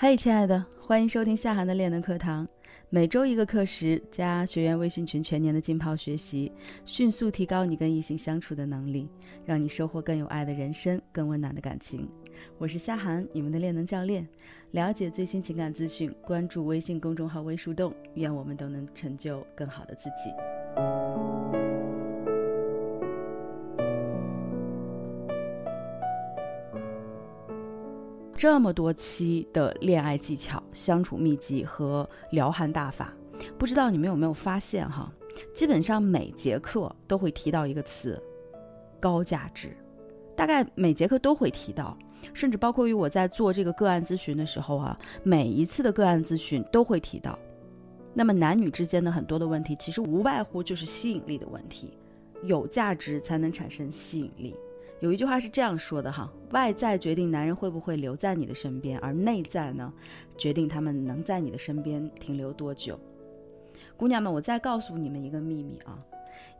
[0.00, 2.46] 嗨，亲爱的，欢迎收听夏涵的练能课堂。
[2.88, 6.50] 每周一个课时，加学员微信群，全年的浸泡学习，
[6.86, 9.08] 迅速提高你跟异性相处的能力，
[9.44, 12.08] 让你收获更有爱的人生，更温暖的感情。
[12.56, 14.26] 我是夏涵，你们的练能教练。
[14.70, 17.92] 了解最新情感资讯，关注微信公众号“微树洞”。
[18.14, 20.30] 愿我们都能成就更好的自己。
[28.38, 33.12] 这么多期的恋爱技巧、相处秘籍和撩汉大法，
[33.58, 35.12] 不知道你们有没有发现哈？
[35.52, 38.16] 基本上每节课都会提到一个词——
[39.00, 39.76] 高价值，
[40.36, 41.98] 大概每节课都会提到，
[42.32, 47.36] 甚至包括于我在做这个个案咨询的时候啊，每一次的个案咨询都会提到。
[48.14, 51.98] 那么男女之间的很多的问题，其实无外乎就是吸引力的问题，
[52.44, 54.54] 有价值才能产生吸引力。
[55.00, 59.92] 有一句话是这样说的哈，外在决定男人会不会留在你的身边，而内在呢，
[60.36, 62.98] 决定他们能在你的身边停留多久。
[63.96, 65.98] 姑娘们，我再告诉你们一个秘密啊，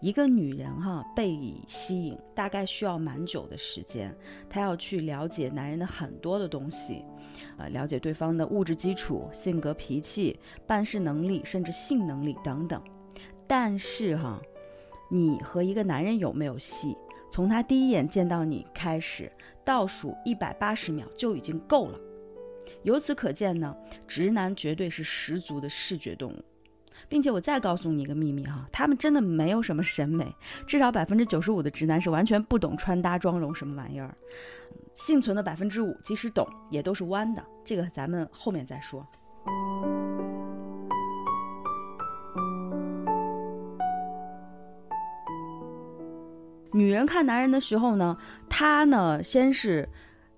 [0.00, 4.16] 一个女人哈被吸引，大概需要蛮久的时间，
[4.48, 7.04] 她要去了解男人的很多的东西，
[7.56, 12.80] 呃，了解对方的物质基础、性格、脾气、办事能力，甚至性能力等等。
[13.48, 14.40] 但是哈，
[15.10, 16.96] 你和一个男人有没有戏？
[17.30, 19.30] 从他第一眼见到你开始，
[19.64, 21.98] 倒数一百八十秒就已经够了。
[22.82, 23.74] 由此可见呢，
[24.06, 26.44] 直男绝对是十足的视觉动物，
[27.08, 30.26] 并且我再告诉你一个秘密哈，他们真的没有什么审美，
[30.66, 34.14] 至少百分之九十五的直男是完全不懂穿搭妆容什么玩意儿。
[34.94, 37.44] 幸存的百分之五，即使懂，也都是弯的。
[37.64, 39.06] 这个咱们后面再说。
[46.78, 48.16] 女人看男人的时候呢，
[48.48, 49.88] 她呢先是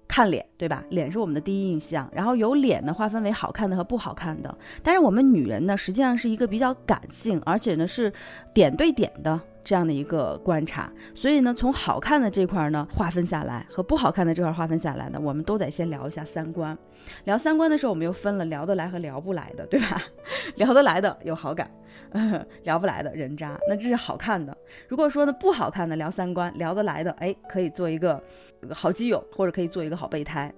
[0.09, 0.83] 看脸，对吧？
[0.89, 4.57] 脸是我们的第一印象，然后由脸呢划分为好看的和不好看的。
[4.83, 8.11] 但是我们女人呢，实际上是一个比较感性，而且呢是
[8.55, 9.39] 点对点的。
[9.63, 16.77] 这样的一个观察，所以呢，从好看的这块儿呢划分下来，和不好看的这块划分下来呢，我们都得先聊一下三观。
[17.25, 20.01] 聊三观的时候，我们又分了聊得来和聊不来的，对吧？
[20.57, 21.71] 聊得来的有好感，
[22.65, 24.57] 聊不来的人渣，那这是好看的。
[24.89, 28.23] 如果说呢不好看的聊三观，聊得来的，哎，可以做一个
[28.71, 30.53] 好基友，或者可以做一个好备胎。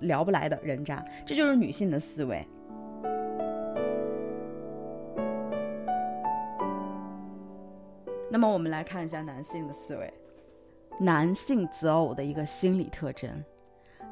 [0.00, 2.44] 聊不来的人渣，这就是女性的思维。
[8.32, 10.10] 那么我们来看一下男性的思维，
[10.98, 13.30] 男性择偶的一个心理特征，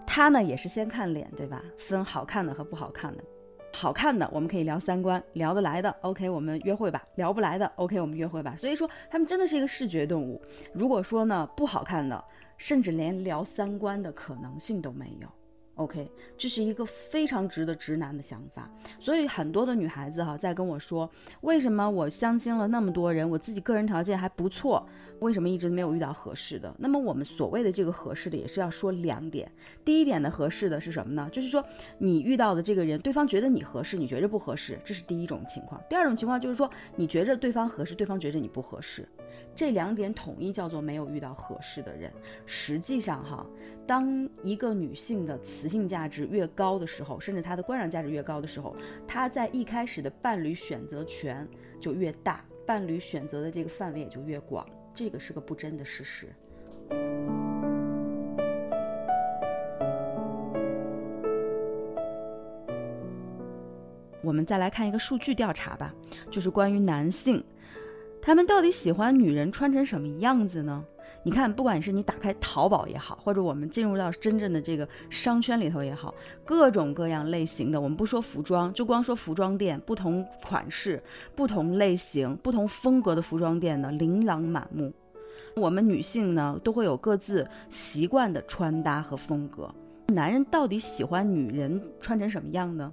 [0.06, 1.64] 他呢也是先看脸，对吧？
[1.78, 3.24] 分好看的和不好看的，
[3.72, 8.54] 好看的我们可以聊三观，聊得来的，OK，我们约会吧；聊不来的，OK，我们约会吧。
[8.58, 10.38] 所以说他们真的是一个视觉动物。
[10.74, 12.22] 如果说呢不好看的，
[12.58, 15.28] 甚至连聊三观的可能性都没有。
[15.80, 21.10] OK，这是一个非常直的直男的想法，所以很多的女孩子哈在跟我说，
[21.40, 24.86] 为什么我相亲了那么多人，我自己个人条件还不错，
[25.20, 26.70] 为什么一直没有遇到合适的？
[26.78, 29.50] 那么我们所谓的这个合适的，也是要说两点。
[29.82, 31.26] 第一点的合适的是什么呢？
[31.32, 31.64] 就是说
[31.96, 35.82] 你遇到的这个人，对方觉得你合适，你觉着不合适，这是第一种情况。
[35.88, 39.08] 第二种情况就是说你觉着对方合适，对方觉着你不合适。
[39.54, 42.12] 这两点统一叫做没有遇到合适的人。
[42.46, 43.44] 实际上，哈，
[43.90, 51.44] 当一个女性的雌性价值越高的时候，甚至她的观赏价值越高的时候，她在一开始的伴侣选择权
[51.80, 54.64] 就越大，伴侣选择的这个范围也就越广。
[54.94, 56.28] 这个是个不争的事实。
[64.22, 65.92] 我们再来看一个数据调查吧，
[66.30, 67.42] 就是关于男性。
[68.22, 70.84] 他们到底喜欢女人穿成什么样子呢？
[71.22, 76.14] 你看，不管是你打开淘宝也好，或者我们进入到真正的这个商圈里头也好，
[76.46, 81.02] 各种各样类型的，我们不说服装，就光说服装店，不同款式、
[81.34, 84.92] 不同类型、不同风格的服装店呢，琳琅满目。
[85.56, 89.68] 我们女性呢，都会有各自习惯的穿搭和风格。
[90.10, 92.92] 男人到底喜欢女人穿成什么样呢？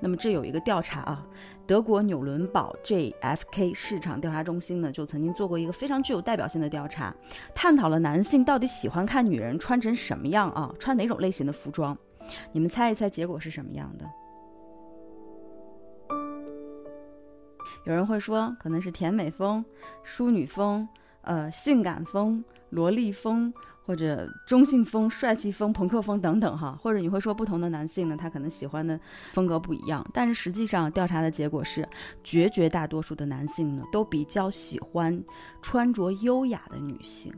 [0.00, 1.26] 那么这有一个调查啊，
[1.66, 7.14] 德国纽伦堡 JFK 市场调查中心呢就曾经做过一个非常具有代表性的调查，
[7.54, 11.96] 探讨了男性到底喜欢看女人穿成什么样啊，穿哪种类型的服装？
[12.52, 14.04] 你们猜一猜结果是什么样的？
[17.84, 19.64] 有人会说可能是甜美风、
[20.02, 20.88] 淑女风、
[21.20, 23.54] 呃性感风、萝莉风。
[23.86, 28.98] 或者中性风、帅气风、朋克风等等哈，或者你会说不同的男性呢，他可能喜欢的
[29.32, 30.04] 风格不一样。
[30.12, 31.88] 但是实际上调查的结果是，
[32.24, 35.22] 绝绝大多数的男性呢，都比较喜欢
[35.62, 37.32] 穿着优雅的女性。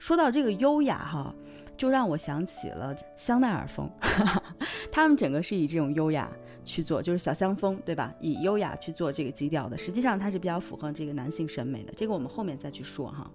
[0.00, 1.34] 说到这个优雅哈，
[1.76, 3.90] 就让我想起了香奈儿风，
[4.90, 6.30] 他们整个是以这种优雅
[6.64, 8.12] 去做，就是小香风，对吧？
[8.20, 11.92] 以优雅去做这个基调的，实际上它是比较符合这个男性审美的。
[11.94, 13.30] 这个我们后面再去说哈。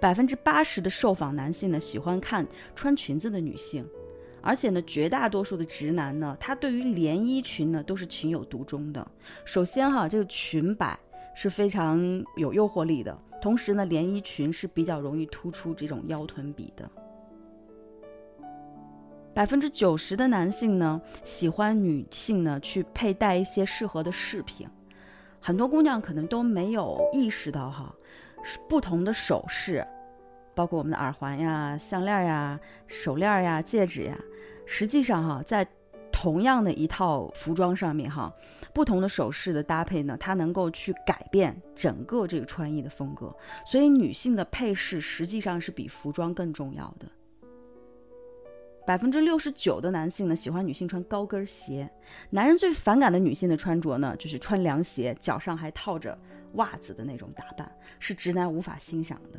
[0.00, 3.86] 百分之八十的受访男性呢喜欢看穿裙子的女性，
[4.40, 9.06] 而且呢绝大多数的直男呢，他对于连衣裙呢都是情有独钟的。
[9.44, 10.98] 首先哈，这个裙摆
[11.34, 12.00] 是非常
[12.36, 13.16] 有诱惑力的。
[13.42, 16.90] 同时呢，连衣裙是比较容易突出这种腰臀比的。
[19.32, 24.68] 百分之九十的男性呢，喜欢女性呢去佩戴一些适合的饰品。
[25.40, 27.94] 很多姑娘可能都没有意识到哈，
[28.68, 29.86] 不同的首饰，
[30.54, 34.18] 包括我们的耳环呀、项链呀、手链呀、戒指呀，
[34.66, 35.66] 实际上哈，在
[36.12, 38.30] 同样的一套服装上面哈。
[38.74, 43.34] 不同的首饰的搭配呢，它能够去改变整个这个穿衣的风格，
[43.64, 47.06] 所以女性的配饰实际上是比服装更重要的。
[48.86, 51.88] 百分之六十九的男性呢喜欢女性穿高跟鞋，
[52.30, 56.18] 男人最反感的女性的穿着呢就是穿凉鞋，脚上还套着
[56.54, 59.38] 袜子的那种打扮，是直男无法欣赏的。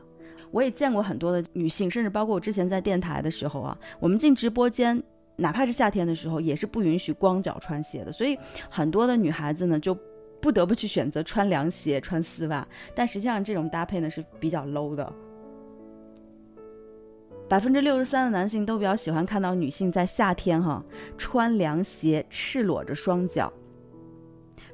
[0.52, 5.02] 我也见过很多的女性，甚至包括我之前在电台的时候啊，我们进直播间。
[5.38, 8.12] 哪怕是夏天的时候，也是不允许光脚穿鞋的。
[8.12, 8.38] 所以
[8.70, 9.98] 很多的女孩子呢，就
[10.40, 12.68] 不得不去选择穿凉鞋、穿丝袜。
[12.94, 15.12] 但实际上，这种搭配呢是比较 low 的。
[17.51, 20.81] 百分之六十三的男性都比较喜欢看到女性在夏天哈
[21.18, 23.51] 穿凉鞋，赤裸着双脚。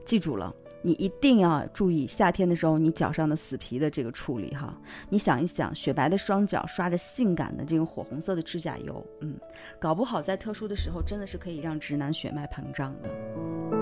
[0.06, 0.54] 记住了。
[0.84, 4.80] 你一定要注意夏天的时候你脚上的死皮的这个处理哈。
[5.10, 9.36] 你想一想，雪白的双脚刷着性感的这种火红色的指甲油，嗯，
[9.80, 13.77] 搞不好在特殊的时候真的是可以让直男血脉膨胀的。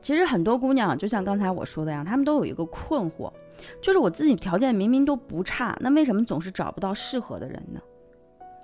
[0.00, 3.32] 其实很多姑娘就像刚才我说的呀，她们都有一个困惑，
[3.80, 7.80] 就是我自己条件明明都不差，那为什么总是找不到适合的人呢？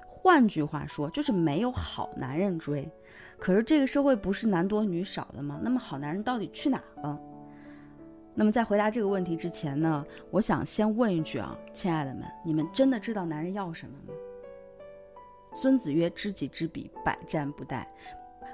[0.09, 2.91] 换句话说，就是没有好男人追。
[3.39, 5.61] 可是这个社会不是男多女少的吗？
[5.63, 7.21] 那么好男人到底去哪了？
[8.35, 14.15] 那么在回答这个问题之前呢，我想先问一句啊，亲爱的们，你们真的知道男人要什么吗？
[15.55, 17.87] 孙子曰：“知己知彼，百战不殆；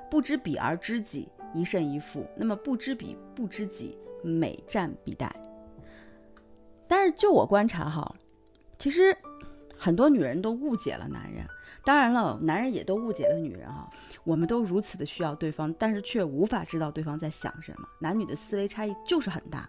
[0.08, 5.30] 不知彼而知己，一胜一负。”那么不知彼不知己，每战必殆。
[6.88, 8.14] 但是就我观察哈，
[8.78, 9.16] 其实
[9.76, 11.46] 很多女人都误解了男人。
[11.84, 13.90] 当然了，男人也都误解了女人哈。
[14.24, 17.88] 我们都如此的需要对方，但是却无法知道对方在想什么。
[17.98, 19.68] 男女的思维差异就是很大。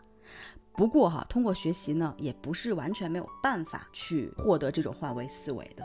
[0.74, 5.83] 不过哈，通过学习呢，也不是完全没有办法去获得这种换位思维的。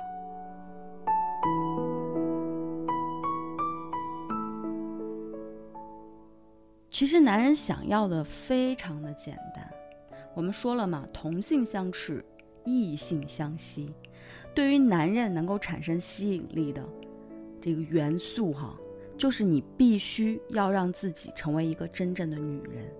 [6.90, 9.70] 其实男人想要的非常的简单。
[10.34, 12.24] 我们说了嘛，同性相斥，
[12.64, 13.92] 异性相吸。
[14.54, 16.82] 对于男人能够产生吸引力的
[17.60, 18.76] 这个元素，哈，
[19.16, 22.90] 就是你必须要让自己成为一个真正的女人。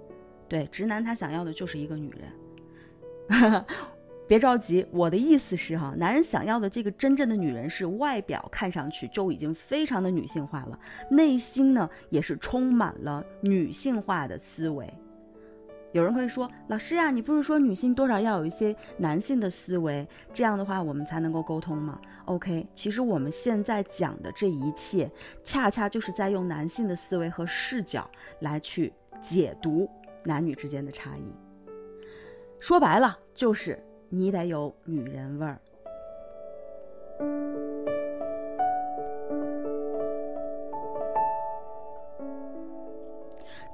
[0.48, 3.64] 对，直男他想要的就是一个女人。
[4.28, 10.78] 别着急，我的意思是哈，男人想要的这个真正的女人是外表看上去就已经非常的女性化了，
[11.10, 14.86] 内心呢也是充满了女性化的思维。
[15.92, 25.10] 有人会说：“老师呀，你不是说女性多少要有一些男性的思维，这样的话我们才能够沟通吗？”OK，其实我们现在讲的这一切，
[25.42, 28.08] 恰恰就是在用男性的思维和视角
[28.40, 29.88] 来去解读
[30.24, 31.24] 男女之间的差异。
[32.60, 35.58] 说白了，就是你得有女人味儿，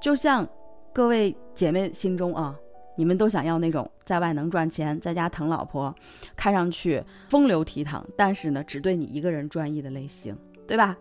[0.00, 0.48] 就像。
[0.92, 2.56] 各位姐妹心中啊，
[2.94, 5.92] 你们都想要那种在外能赚钱，在家疼老婆，
[6.36, 10.38] 看上去风流倜傥，但是呢只对你一个人专一的类型，
[10.68, 10.96] 对吧？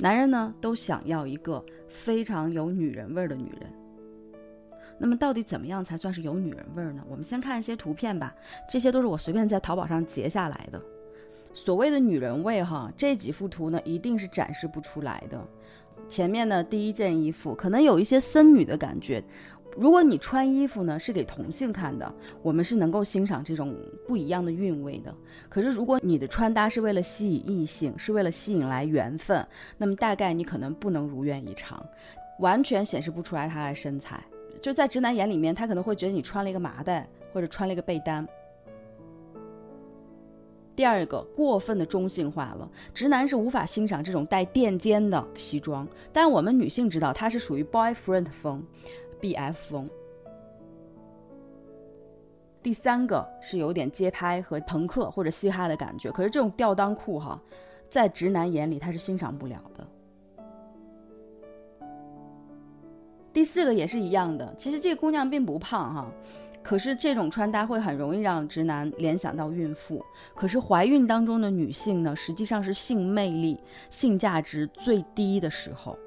[0.00, 3.81] 男人呢都想要一个非常有女人味儿的女人。
[5.02, 7.02] 那么到底怎么样才算是有女人味儿呢？
[7.10, 8.32] 我们先看一些图片吧，
[8.68, 10.80] 这些都是我随便在淘宝上截下来的。
[11.52, 15.44] 所谓的女人味哈，这几幅图呢一定是展示不出来的。
[16.08, 19.20] 前面的第一件衣服可能有一些森女的感觉，
[19.76, 25.12] 如果你穿衣服呢是给同性看的，我们是能够欣赏这种不一样的韵味的。
[25.48, 29.44] 可是如果你的穿搭是为了吸引异性，是为了吸引来缘分，
[29.76, 31.84] 那么大概你可能不能如愿以偿，
[32.38, 34.22] 完全显示不出来她的身材。
[34.62, 38.26] 就在直男眼里面，他可能会觉得你穿了一个麻袋或者穿了一个被单。
[40.74, 48.64] 第二个过分的中性化了，直男是无法欣赏这种带垫肩的西装，但我们女性知道它是属于 boyfriend 风
[49.20, 49.90] ，BF 风。
[52.62, 57.38] 第三个是有点街拍和朋克或者嘻哈的感觉，可是这种吊裆裤哈，
[57.90, 59.86] 在直男眼里他是欣赏不了的。
[63.32, 66.12] 第四个也是一样的，其实这个姑娘并不胖哈，
[66.62, 70.04] 可是这种穿搭会很容易让直男联想到孕妇。
[70.34, 73.58] 可是怀孕当中的女性呢，实际上是性魅力、
[73.90, 75.98] 性价值最低的时候。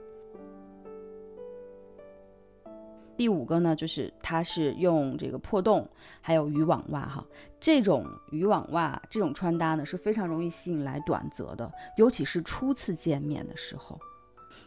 [3.18, 5.88] 第五个呢，就是它是用这个破洞，
[6.20, 7.26] 还有渔网袜哈，
[7.62, 13.98] 这种渔网袜这种穿搭呢是非常容易吸引来短则的，尤其是初次见面的时候，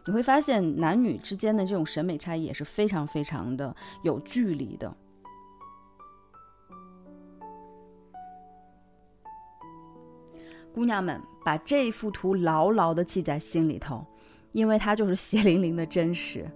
[0.07, 4.95] 你会发现男女之间的这种审美差异也是非常非常的有距离的。
[10.75, 14.07] 姑娘们，把这幅图牢牢的记在心里头，
[14.53, 16.49] 因为它就是血淋淋的真实。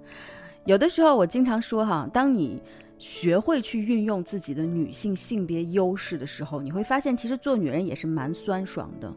[0.65, 2.63] 有的时候，我经常说哈，当你
[2.99, 9.13] 学会去运用自己的女性性别优势的时候，你会发现，其实做女人也是蛮酸爽的。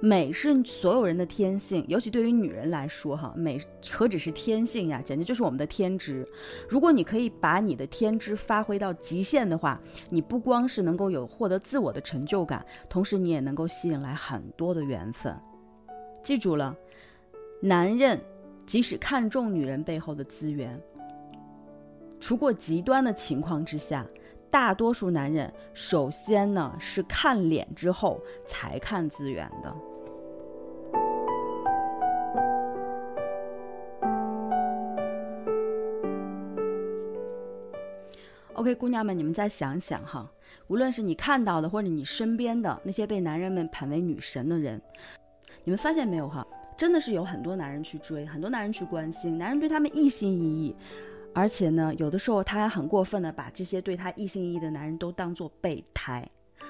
[0.00, 6.26] 美是所有人的天性，尤其对于女人来说，哈，美何止是天性呀，简直就是我们的天职。
[6.68, 15.36] 如果你可以把你的天职发挥到极限的话，你不光是能够有获得自我的成就感，同时你也能够吸引来很多的缘分。
[16.22, 16.76] 记住了，
[17.60, 18.20] 男人。
[18.66, 20.80] 即使看重女人背后的资源，
[22.20, 24.06] 除过极端的情况之下，
[24.48, 29.74] 大多数男人首先呢是看脸之后才看资源的。
[38.60, 40.30] OK，姑娘们，你们再想想哈，
[40.66, 44.78] 无论是你看到的，或者你身边的那些被男人们捧为女神的人，
[45.64, 46.46] 你们发现没有哈？
[46.76, 50.76] 真的是有很多男人去追，很多男人去关心，男人对他们一心一意，
[51.34, 56.28] 而且呢，有的时候他还很过分的把这些对他一心一意的男人都当做备胎。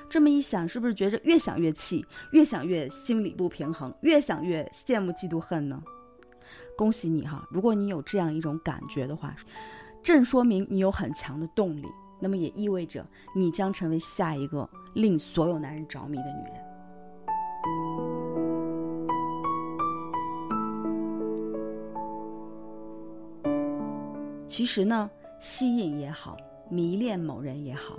[0.09, 5.82] 这么一想，是不是觉着越想越气，越想越心理不平衡，越想越羡慕嫉妒恨呢？
[6.78, 9.35] 恭喜你哈，如果你有这样一种感觉的话，
[10.02, 11.87] 正说明你有很强的动力，
[12.19, 16.54] 那么也意味着你将成为下一个令所有男人着迷的女人。
[24.47, 26.37] 其实呢，吸引也好，
[26.69, 27.99] 迷恋某人也好，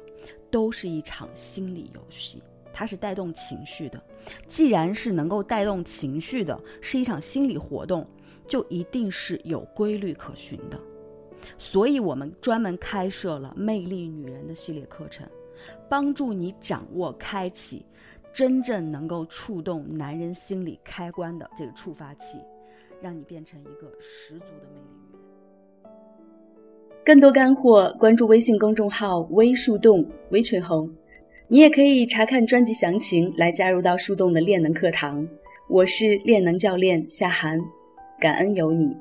[0.49, 2.43] 都是一场心理游戏，
[2.73, 4.01] 它是带动情绪的。
[4.47, 8.05] 既然是能够带动情绪的，是一场心理活动，
[8.47, 10.79] 就一定是有规律可循的。
[11.57, 15.27] 所以，我们专门开设了魅力女人的系列课程，
[15.89, 17.85] 帮助你掌握、开启
[18.33, 22.39] 真正能够触动男人心理开关的这个触发器，
[23.01, 25.21] 让你变成一个十足的魅力女人。
[27.03, 30.89] 更多干货，关注微信公众号“微树洞微春红”，
[31.49, 35.27] 你也可以查看专辑详情来加入到树洞的练能课堂。
[35.67, 37.59] 我是练能教练夏涵，
[38.19, 38.95] 感恩有你。